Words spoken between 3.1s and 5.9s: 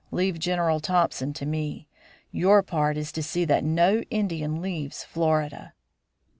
to see that no Indian leaves Florida."